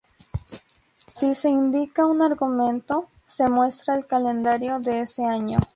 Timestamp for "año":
5.25-5.59